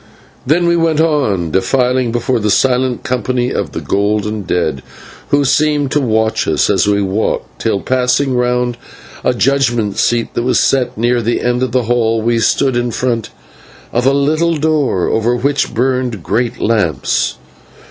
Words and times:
Then 0.47 0.65
we 0.65 0.75
went 0.75 0.99
on 0.99 1.51
defiling 1.51 2.11
before 2.11 2.39
the 2.39 2.49
silent 2.49 3.03
company 3.03 3.51
of 3.53 3.71
the 3.73 3.81
golden 3.81 4.41
dead, 4.41 4.81
who 5.29 5.45
seemed 5.45 5.91
to 5.91 6.01
watch 6.01 6.47
us 6.47 6.71
as 6.71 6.87
we 6.87 7.03
walked, 7.03 7.61
till, 7.61 7.81
passing 7.81 8.33
round 8.33 8.77
a 9.23 9.31
judgment 9.35 9.99
seat 9.99 10.33
that 10.33 10.41
was 10.41 10.59
set 10.59 10.97
near 10.97 11.21
the 11.21 11.41
end 11.41 11.61
of 11.61 11.71
the 11.71 11.83
hall, 11.83 12.19
we 12.19 12.39
stood 12.39 12.75
in 12.75 12.89
front 12.89 13.29
of 13.93 14.07
a 14.07 14.11
little 14.13 14.57
door 14.57 15.07
over 15.07 15.35
which 15.35 15.71
burned 15.71 16.23
great 16.23 16.59
lamps. 16.59 17.35